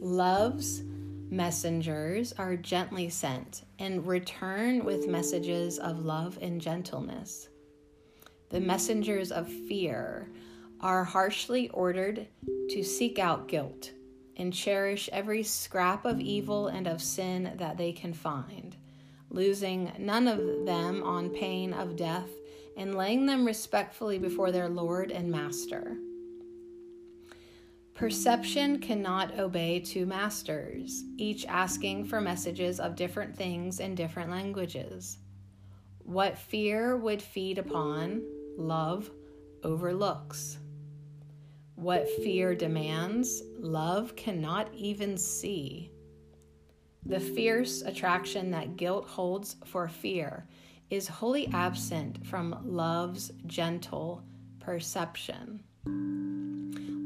Love's 0.00 0.82
messengers 1.30 2.32
are 2.38 2.56
gently 2.56 3.10
sent 3.10 3.64
and 3.78 4.06
return 4.06 4.84
with 4.84 5.08
messages 5.08 5.78
of 5.78 6.04
love 6.04 6.38
and 6.40 6.60
gentleness. 6.60 7.48
The 8.50 8.60
messengers 8.60 9.30
of 9.30 9.48
fear 9.48 10.30
are 10.80 11.04
harshly 11.04 11.68
ordered 11.70 12.26
to 12.70 12.82
seek 12.82 13.18
out 13.18 13.48
guilt 13.48 13.92
and 14.36 14.52
cherish 14.52 15.10
every 15.12 15.42
scrap 15.42 16.04
of 16.04 16.20
evil 16.20 16.68
and 16.68 16.86
of 16.86 17.02
sin 17.02 17.52
that 17.56 17.76
they 17.76 17.92
can 17.92 18.12
find, 18.12 18.76
losing 19.30 19.92
none 19.98 20.28
of 20.28 20.64
them 20.64 21.02
on 21.02 21.30
pain 21.30 21.72
of 21.72 21.96
death 21.96 22.30
and 22.76 22.94
laying 22.94 23.26
them 23.26 23.44
respectfully 23.44 24.18
before 24.18 24.52
their 24.52 24.68
Lord 24.68 25.10
and 25.10 25.30
Master. 25.30 25.96
Perception 27.98 28.78
cannot 28.78 29.40
obey 29.40 29.80
two 29.80 30.06
masters, 30.06 31.02
each 31.16 31.44
asking 31.46 32.04
for 32.04 32.20
messages 32.20 32.78
of 32.78 32.94
different 32.94 33.34
things 33.36 33.80
in 33.80 33.96
different 33.96 34.30
languages. 34.30 35.18
What 36.04 36.38
fear 36.38 36.96
would 36.96 37.20
feed 37.20 37.58
upon, 37.58 38.22
love 38.56 39.10
overlooks. 39.64 40.58
What 41.74 42.08
fear 42.22 42.54
demands, 42.54 43.42
love 43.58 44.14
cannot 44.14 44.72
even 44.72 45.18
see. 45.18 45.90
The 47.04 47.18
fierce 47.18 47.82
attraction 47.82 48.52
that 48.52 48.76
guilt 48.76 49.08
holds 49.08 49.56
for 49.64 49.88
fear 49.88 50.46
is 50.88 51.08
wholly 51.08 51.48
absent 51.48 52.24
from 52.24 52.60
love's 52.64 53.32
gentle 53.46 54.22
perception. 54.60 55.64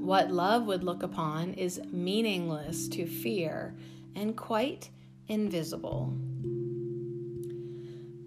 What 0.03 0.33
love 0.33 0.67
would 0.67 0.83
look 0.83 1.05
upon 1.05 1.55
is 1.55 1.81
meaningless 1.93 2.89
to 2.89 3.07
fear 3.07 3.77
and 4.17 4.37
quite 4.37 4.91
invisible. 5.29 6.13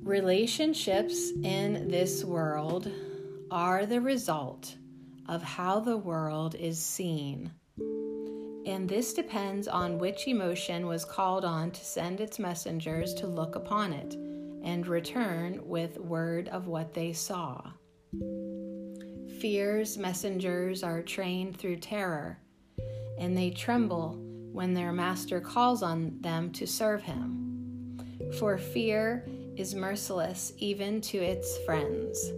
Relationships 0.01 1.31
in 1.43 1.89
this 1.89 2.23
world 2.23 2.89
are 3.51 3.85
the 3.85 3.99
result 3.99 4.77
of 5.27 5.43
how 5.43 5.81
the 5.81 5.97
world 5.97 6.55
is 6.55 6.79
seen. 6.79 7.51
And 8.65 8.87
this 8.87 9.13
depends 9.13 9.67
on 9.67 9.99
which 9.99 10.29
emotion 10.29 10.87
was 10.87 11.03
called 11.03 11.43
on 11.43 11.71
to 11.71 11.83
send 11.83 12.21
its 12.21 12.39
messengers 12.39 13.13
to 13.15 13.27
look 13.27 13.57
upon 13.57 13.91
it 13.91 14.13
and 14.63 14.87
return 14.87 15.59
with 15.67 15.99
word 15.99 16.47
of 16.47 16.67
what 16.67 16.93
they 16.93 17.11
saw. 17.11 17.61
Fear's 19.45 19.95
messengers 19.95 20.81
are 20.81 21.03
trained 21.03 21.55
through 21.55 21.75
terror, 21.75 22.39
and 23.19 23.37
they 23.37 23.51
tremble 23.51 24.15
when 24.51 24.73
their 24.73 24.91
master 24.91 25.39
calls 25.39 25.83
on 25.83 26.19
them 26.19 26.51
to 26.53 26.65
serve 26.65 27.03
him. 27.03 27.99
For 28.39 28.57
fear 28.57 29.23
is 29.55 29.75
merciless 29.75 30.51
even 30.57 30.99
to 31.01 31.19
its 31.19 31.59
friends. 31.59 32.31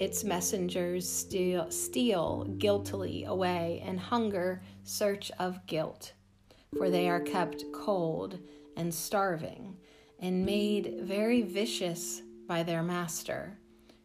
Its 0.00 0.24
messengers 0.24 1.06
steal, 1.06 1.70
steal 1.70 2.44
guiltily 2.56 3.24
away 3.24 3.82
and 3.84 4.00
hunger 4.00 4.62
search 4.84 5.30
of 5.38 5.66
guilt, 5.66 6.14
for 6.78 6.88
they 6.88 7.10
are 7.10 7.20
kept 7.20 7.62
cold 7.74 8.38
and 8.74 8.94
starving 8.94 9.76
and 10.18 10.46
made 10.46 10.94
very 11.02 11.42
vicious 11.42 12.22
by 12.46 12.62
their 12.62 12.82
master 12.82 13.58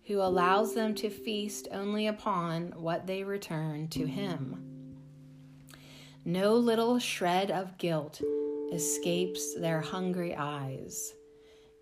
who 0.06 0.22
allows 0.22 0.74
them 0.74 0.94
to 0.96 1.10
feast 1.10 1.68
only 1.72 2.08
upon 2.08 2.74
what 2.76 3.08
they 3.08 3.24
return 3.24 3.88
to 3.88 4.06
him. 4.06 4.98
No 6.26 6.56
little 6.56 7.00
shred 7.00 7.52
of 7.52 7.78
guilt 7.78 8.22
escapes 8.72 9.54
their 9.56 9.82
hungry 9.82 10.36
eyes, 10.36 11.14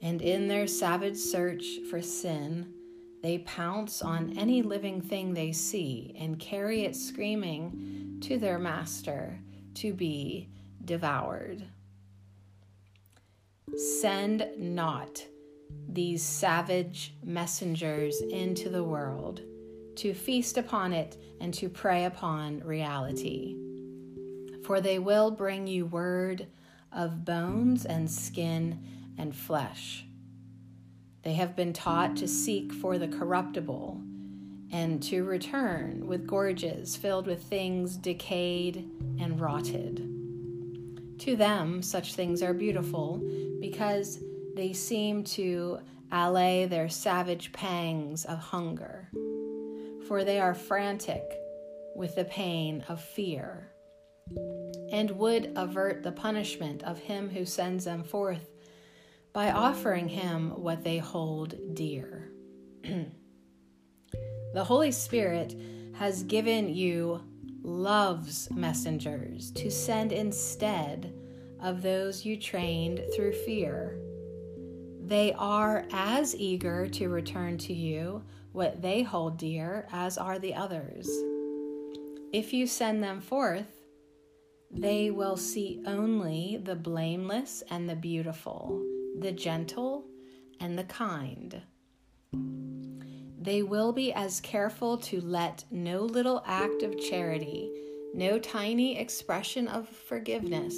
and 0.01 0.21
in 0.21 0.47
their 0.47 0.67
savage 0.67 1.17
search 1.17 1.65
for 1.89 2.01
sin, 2.01 2.73
they 3.21 3.39
pounce 3.39 4.01
on 4.01 4.37
any 4.37 4.61
living 4.61 4.99
thing 4.99 5.33
they 5.33 5.51
see 5.51 6.15
and 6.19 6.39
carry 6.39 6.85
it 6.85 6.95
screaming 6.95 8.17
to 8.21 8.37
their 8.37 8.57
master 8.57 9.39
to 9.75 9.93
be 9.93 10.49
devoured. 10.83 11.63
Send 13.77 14.47
not 14.57 15.23
these 15.87 16.23
savage 16.23 17.13
messengers 17.23 18.21
into 18.21 18.69
the 18.69 18.83
world 18.83 19.41
to 19.97 20.13
feast 20.13 20.57
upon 20.57 20.93
it 20.93 21.17
and 21.39 21.53
to 21.53 21.69
prey 21.69 22.05
upon 22.05 22.59
reality. 22.61 23.55
For 24.63 24.79
they 24.79 24.99
will 24.99 25.31
bring 25.31 25.67
you 25.67 25.85
word 25.85 26.47
of 26.91 27.25
bones 27.25 27.85
and 27.85 28.09
skin 28.09 28.79
and 29.17 29.35
flesh. 29.35 30.05
They 31.23 31.33
have 31.33 31.55
been 31.55 31.73
taught 31.73 32.15
to 32.17 32.27
seek 32.27 32.73
for 32.73 32.97
the 32.97 33.07
corruptible 33.07 34.01
and 34.71 35.03
to 35.03 35.23
return 35.23 36.07
with 36.07 36.25
gorges 36.25 36.95
filled 36.95 37.27
with 37.27 37.43
things 37.43 37.97
decayed 37.97 38.89
and 39.19 39.39
rotted. 39.39 40.07
To 41.19 41.35
them, 41.35 41.83
such 41.83 42.15
things 42.15 42.41
are 42.41 42.53
beautiful 42.53 43.21
because 43.59 44.23
they 44.55 44.73
seem 44.73 45.23
to 45.23 45.79
allay 46.11 46.65
their 46.65 46.89
savage 46.89 47.53
pangs 47.53 48.25
of 48.25 48.39
hunger, 48.39 49.09
for 50.07 50.23
they 50.23 50.39
are 50.39 50.53
frantic 50.53 51.23
with 51.95 52.15
the 52.15 52.25
pain 52.25 52.83
of 52.89 53.01
fear, 53.01 53.71
and 54.91 55.11
would 55.11 55.53
avert 55.55 56.03
the 56.03 56.11
punishment 56.11 56.83
of 56.83 56.99
him 56.99 57.29
who 57.29 57.45
sends 57.45 57.85
them 57.85 58.03
forth 58.03 58.49
by 59.33 59.51
offering 59.51 60.09
him 60.09 60.49
what 60.61 60.83
they 60.83 60.97
hold 60.97 61.55
dear. 61.73 62.29
the 62.83 64.63
Holy 64.63 64.91
Spirit 64.91 65.55
has 65.93 66.23
given 66.23 66.73
you 66.73 67.21
love's 67.63 68.49
messengers 68.51 69.51
to 69.51 69.69
send 69.69 70.11
instead 70.11 71.13
of 71.61 71.81
those 71.81 72.25
you 72.25 72.35
trained 72.35 73.01
through 73.15 73.31
fear 73.31 73.97
they 75.03 75.33
are 75.33 75.85
as 75.91 76.35
eager 76.35 76.87
to 76.87 77.09
return 77.09 77.57
to 77.57 77.73
you, 77.73 78.23
what 78.51 78.81
they 78.81 79.01
hold 79.01 79.37
dear, 79.37 79.87
as 79.91 80.17
are 80.17 80.37
the 80.37 80.53
others. 80.53 81.09
If 82.31 82.53
you 82.53 82.67
send 82.67 83.03
them 83.03 83.19
forth, 83.19 83.81
they 84.69 85.11
will 85.11 85.37
see 85.37 85.81
only 85.85 86.61
the 86.63 86.75
blameless 86.75 87.63
and 87.69 87.89
the 87.89 87.95
beautiful, 87.95 88.81
the 89.19 89.31
gentle 89.31 90.05
and 90.59 90.77
the 90.77 90.85
kind. 90.85 91.61
They 93.41 93.63
will 93.63 93.91
be 93.91 94.13
as 94.13 94.39
careful 94.39 94.97
to 94.99 95.19
let 95.19 95.65
no 95.71 96.01
little 96.01 96.43
act 96.45 96.83
of 96.83 96.99
charity, 96.99 97.71
no 98.13 98.37
tiny 98.37 98.99
expression 98.99 99.67
of 99.67 99.89
forgiveness, 99.89 100.75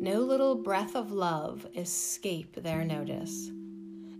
no 0.00 0.20
little 0.20 0.54
breath 0.54 0.94
of 0.94 1.12
love 1.12 1.66
escape 1.76 2.56
their 2.56 2.84
notice. 2.84 3.48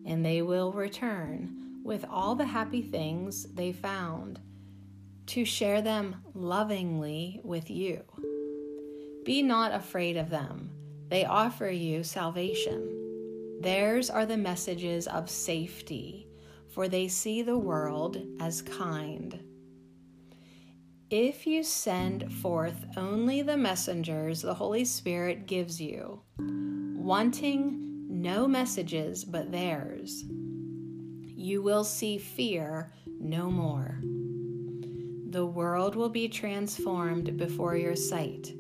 And 0.05 0.25
they 0.25 0.43
will 0.43 0.73
return 0.73 1.81
with 1.85 2.05
all 2.09 2.35
the 2.35 2.47
happy 2.47 2.83
things 2.83 3.45
they 3.55 3.73
found 3.73 4.41
to 5.27 5.45
share 5.45 5.83
them 5.83 6.17
lovingly 6.35 7.41
with 7.45 7.71
you. 7.71 8.03
Be 9.25 9.43
not 9.43 9.73
afraid 9.73 10.17
of 10.17 10.31
them. 10.31 10.71
They 11.09 11.25
offer 11.25 11.69
you 11.69 12.03
salvation. 12.03 13.59
Theirs 13.61 14.11
are 14.11 14.27
the 14.27 14.37
messages 14.37 15.07
of 15.07 15.31
safety, 15.31 16.27
for 16.69 16.89
they 16.89 17.07
see 17.07 17.43
the 17.43 17.59
world 17.59 18.19
as 18.41 18.63
kind. 18.63 19.39
If 21.15 21.47
you 21.47 21.63
send 21.63 22.33
forth 22.33 22.87
only 22.97 23.43
the 23.43 23.59
messengers 23.59 24.41
the 24.41 24.55
Holy 24.55 24.87
Spirit 24.87 25.45
gives 25.47 25.79
you, 25.79 26.23
wanting 26.39 28.07
no 28.09 28.49
messages 28.49 29.23
but 29.23 29.53
theirs, 29.53 30.25
you 31.27 31.61
will 31.61 31.85
see 31.85 32.17
fear 32.17 32.95
no 33.21 33.51
more. 33.51 34.01
The 35.29 35.45
world 35.45 35.97
will 35.97 36.09
be 36.09 36.29
transformed 36.29 37.37
before 37.37 37.77
your 37.77 37.95
sight 37.95 38.55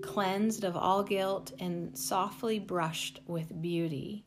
cleansed 0.00 0.62
of 0.62 0.76
all 0.76 1.02
guilt 1.02 1.54
and 1.58 1.98
softly 1.98 2.60
brushed 2.60 3.18
with 3.26 3.60
beauty. 3.60 4.24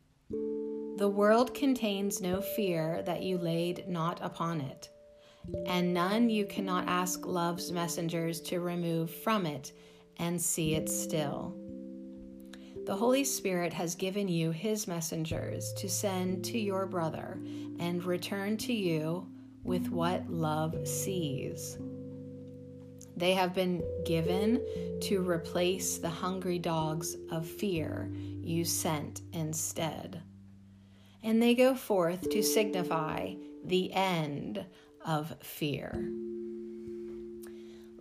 The 0.97 1.07
world 1.07 1.53
contains 1.53 2.19
no 2.19 2.41
fear 2.41 3.01
that 3.03 3.23
you 3.23 3.37
laid 3.37 3.87
not 3.87 4.19
upon 4.21 4.59
it, 4.59 4.89
and 5.65 5.93
none 5.93 6.29
you 6.29 6.45
cannot 6.45 6.87
ask 6.87 7.25
love's 7.25 7.71
messengers 7.71 8.41
to 8.41 8.59
remove 8.59 9.09
from 9.09 9.45
it 9.45 9.73
and 10.17 10.41
see 10.41 10.75
it 10.75 10.89
still. 10.89 11.55
The 12.85 12.95
Holy 12.95 13.23
Spirit 13.23 13.71
has 13.73 13.93
given 13.95 14.27
you 14.27 14.51
his 14.51 14.87
messengers 14.87 15.73
to 15.73 15.87
send 15.87 16.43
to 16.45 16.57
your 16.57 16.85
brother 16.87 17.39
and 17.79 18.03
return 18.03 18.57
to 18.57 18.73
you 18.73 19.27
with 19.63 19.89
what 19.89 20.29
love 20.29 20.87
sees. 20.87 21.77
They 23.15 23.33
have 23.33 23.53
been 23.53 23.83
given 24.05 24.61
to 25.01 25.21
replace 25.21 25.97
the 25.97 26.09
hungry 26.09 26.57
dogs 26.57 27.15
of 27.31 27.45
fear 27.45 28.09
you 28.41 28.65
sent 28.65 29.21
instead. 29.33 30.23
And 31.21 31.41
they 31.41 31.53
go 31.53 31.75
forth 31.75 32.29
to 32.29 32.41
signify 32.41 33.33
the 33.65 33.93
end 33.93 34.65
of 35.05 35.35
fear. 35.41 36.09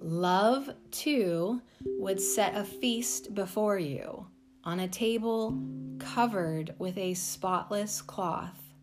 Love, 0.00 0.70
too, 0.90 1.60
would 1.84 2.20
set 2.20 2.56
a 2.56 2.64
feast 2.64 3.34
before 3.34 3.78
you 3.78 4.26
on 4.64 4.80
a 4.80 4.88
table 4.88 5.58
covered 5.98 6.74
with 6.78 6.96
a 6.98 7.14
spotless 7.14 8.00
cloth, 8.02 8.74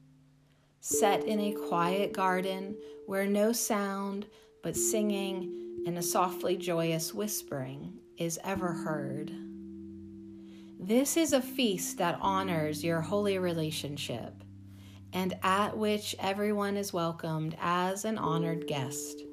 set 0.82 1.24
in 1.26 1.40
a 1.40 1.54
quiet 1.68 2.12
garden 2.14 2.76
where 3.06 3.26
no 3.26 3.52
sound 3.52 4.26
but 4.64 4.76
singing 4.76 5.84
and 5.86 5.98
a 5.98 6.02
softly 6.02 6.58
joyous 6.58 7.14
whispering 7.14 7.94
is 8.18 8.40
ever 8.44 8.74
heard. 8.74 9.32
This 10.80 11.18
is 11.18 11.34
a 11.34 11.42
feast 11.42 11.98
that 12.00 12.18
honors 12.22 12.84
your 12.84 13.02
holy 13.02 13.38
relationship 13.40 14.44
and 15.16 15.34
at 15.44 15.76
which 15.76 16.14
everyone 16.20 16.76
is 16.76 16.92
welcomed 16.92 17.56
as 17.62 18.04
an 18.04 18.18
honored 18.18 18.68
guest. 18.68 19.24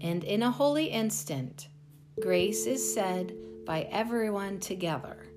And 0.00 0.24
in 0.24 0.42
a 0.42 0.50
holy 0.50 0.86
instant, 0.86 1.68
grace 2.20 2.66
is 2.66 2.92
said 2.92 3.32
by 3.64 3.82
everyone 3.92 4.58
together 4.58 5.28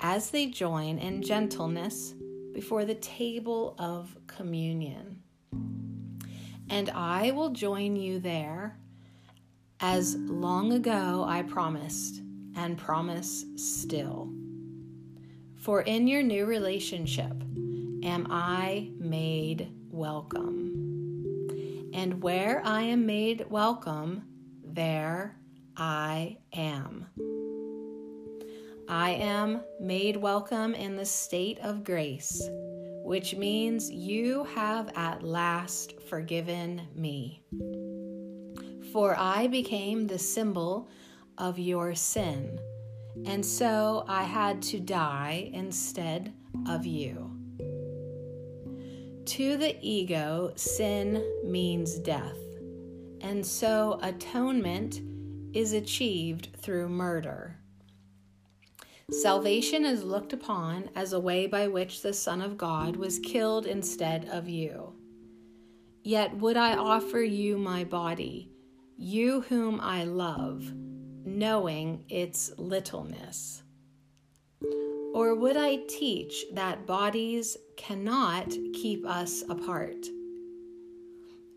as 0.00 0.30
they 0.30 0.46
join 0.46 0.98
in 0.98 1.22
gentleness 1.22 2.14
before 2.52 2.84
the 2.84 2.96
table 2.96 3.76
of 3.78 4.16
communion. 4.26 5.22
And 6.68 6.90
I 6.90 7.30
will 7.30 7.50
join 7.50 7.94
you 7.94 8.18
there 8.18 8.76
as 9.78 10.16
long 10.16 10.72
ago 10.72 11.24
I 11.28 11.42
promised, 11.42 12.20
and 12.56 12.76
promise 12.76 13.44
still. 13.54 14.32
For 15.54 15.82
in 15.82 16.08
your 16.08 16.22
new 16.22 16.46
relationship 16.46 17.34
am 18.06 18.28
I 18.30 18.92
made 19.00 19.68
welcome. 19.90 20.72
And 21.92 22.22
where 22.22 22.62
I 22.64 22.82
am 22.82 23.04
made 23.04 23.44
welcome, 23.50 24.22
there 24.64 25.36
I 25.76 26.38
am. 26.52 27.06
I 28.88 29.10
am 29.10 29.60
made 29.80 30.16
welcome 30.16 30.72
in 30.74 30.94
the 30.94 31.04
state 31.04 31.58
of 31.58 31.82
grace, 31.82 32.48
which 33.02 33.34
means 33.34 33.90
you 33.90 34.44
have 34.54 34.92
at 34.94 35.24
last 35.24 36.00
forgiven 36.08 36.82
me. 36.94 37.42
For 38.92 39.16
I 39.18 39.48
became 39.48 40.06
the 40.06 40.18
symbol 40.20 40.88
of 41.38 41.58
your 41.58 41.96
sin, 41.96 42.60
and 43.24 43.44
so 43.44 44.04
I 44.06 44.22
had 44.22 44.62
to 44.62 44.78
die 44.78 45.50
instead 45.52 46.32
of 46.68 46.86
you. 46.86 47.35
To 49.26 49.56
the 49.56 49.76
ego, 49.82 50.52
sin 50.54 51.20
means 51.42 51.98
death, 51.98 52.38
and 53.20 53.44
so 53.44 53.98
atonement 54.00 55.00
is 55.52 55.72
achieved 55.72 56.50
through 56.58 56.88
murder. 56.88 57.58
Salvation 59.10 59.84
is 59.84 60.04
looked 60.04 60.32
upon 60.32 60.90
as 60.94 61.12
a 61.12 61.18
way 61.18 61.48
by 61.48 61.66
which 61.66 62.02
the 62.02 62.12
Son 62.12 62.40
of 62.40 62.56
God 62.56 62.94
was 62.94 63.18
killed 63.18 63.66
instead 63.66 64.28
of 64.28 64.48
you. 64.48 64.94
Yet 66.04 66.36
would 66.36 66.56
I 66.56 66.76
offer 66.76 67.20
you 67.20 67.58
my 67.58 67.82
body 67.82 68.52
you 68.96 69.40
whom 69.42 69.80
I 69.80 70.04
love, 70.04 70.72
knowing 71.24 72.04
its 72.08 72.52
littleness? 72.58 73.62
Or 75.12 75.34
would 75.34 75.56
I 75.56 75.80
teach 75.88 76.44
that 76.52 76.86
bodies 76.86 77.56
cannot 77.76 78.50
keep 78.72 79.06
us 79.06 79.42
apart? 79.48 80.06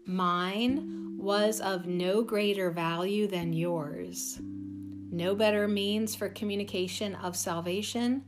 Mine 0.06 1.16
was 1.18 1.62
of 1.62 1.86
no 1.86 2.22
greater 2.24 2.72
value 2.72 3.28
than 3.28 3.54
yours, 3.54 4.40
no 5.12 5.36
better 5.36 5.68
means 5.68 6.16
for 6.16 6.30
communication 6.30 7.16
of 7.16 7.36
salvation, 7.36 8.24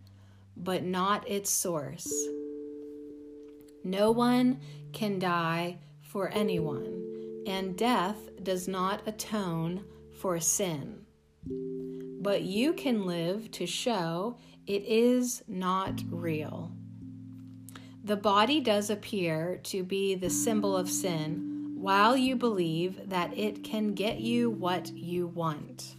but 0.58 0.84
not 0.84 1.30
its 1.30 1.50
source. 1.50 2.12
No 3.84 4.12
one 4.12 4.60
can 4.94 5.20
die 5.20 5.78
for 6.02 6.30
anyone 6.30 7.02
and 7.46 7.78
death 7.78 8.30
does 8.44 8.68
not 8.68 9.08
atone 9.08 9.84
for 10.14 10.40
sin. 10.40 11.06
But 12.22 12.44
you 12.44 12.74
can 12.74 13.06
live 13.06 13.50
to 13.52 13.66
show 13.66 14.38
it 14.68 14.84
is 14.86 15.44
not 15.48 16.02
real. 16.10 16.72
The 18.04 18.16
body 18.16 18.60
does 18.60 18.90
appear 18.90 19.60
to 19.66 19.84
be 19.84 20.16
the 20.16 20.30
symbol 20.30 20.76
of 20.76 20.90
sin 20.90 21.76
while 21.76 22.18
you 22.18 22.36
believe 22.36 23.10
that 23.10 23.38
it 23.38 23.64
can 23.64 23.94
get 23.94 24.20
you 24.20 24.50
what 24.50 24.92
you 24.92 25.28
want. 25.28 25.96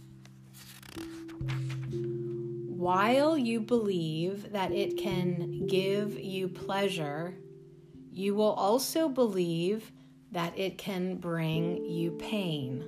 While 2.83 3.37
you 3.37 3.61
believe 3.61 4.51
that 4.51 4.73
it 4.73 4.97
can 4.97 5.65
give 5.67 6.19
you 6.19 6.49
pleasure, 6.49 7.35
you 8.11 8.35
will 8.35 8.51
also 8.51 9.07
believe 9.07 9.89
that 10.33 10.57
it 10.59 10.77
can 10.77 11.15
bring 11.15 11.85
you 11.85 12.11
pain. 12.11 12.85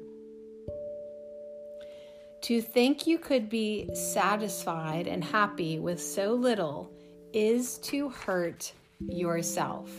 To 2.42 2.62
think 2.62 3.08
you 3.08 3.18
could 3.18 3.50
be 3.50 3.90
satisfied 3.96 5.08
and 5.08 5.24
happy 5.24 5.80
with 5.80 6.02
so 6.02 6.34
little 6.34 6.92
is 7.34 7.78
to 7.80 8.10
hurt 8.10 8.74
yourself 9.00 9.92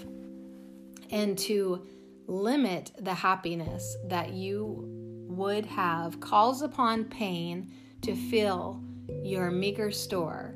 and 1.11 1.39
to 1.39 1.87
limit 2.27 2.93
the 2.99 3.15
happiness 3.15 3.97
that 4.09 4.31
you 4.31 4.85
would 5.29 5.67
have 5.67 6.21
calls 6.21 6.63
upon 6.63 7.05
pain 7.05 7.73
to 8.03 8.15
fill 8.15 8.83
your 9.23 9.51
meager 9.51 9.91
store 9.91 10.55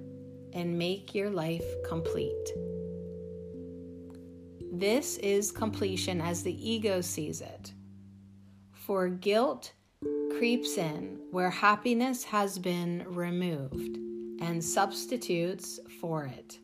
and 0.52 0.78
make 0.78 1.14
your 1.14 1.30
life 1.30 1.64
complete. 1.86 2.48
This 4.72 5.18
is 5.18 5.52
completion 5.52 6.20
as 6.20 6.42
the 6.42 6.70
ego 6.70 7.00
sees 7.00 7.40
it. 7.40 7.72
For 8.72 9.08
guilt 9.08 9.72
creeps 10.38 10.78
in 10.78 11.20
where 11.30 11.50
happiness 11.50 12.24
has 12.24 12.58
been 12.58 13.04
removed 13.06 13.98
and 14.40 14.64
substitutes 14.64 15.78
for 16.00 16.24
it. 16.24 16.58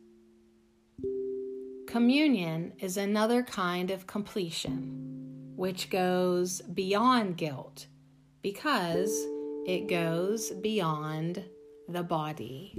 Communion 1.97 2.73
is 2.77 2.95
another 2.97 3.41
kind 3.41 3.89
of 3.89 4.05
completion, 4.05 5.51
which 5.55 5.89
goes 5.89 6.61
beyond 6.61 7.37
guilt 7.37 7.87
because 8.43 9.25
it 9.65 9.87
goes 9.89 10.51
beyond 10.51 11.43
the 11.89 12.03
body. 12.03 12.77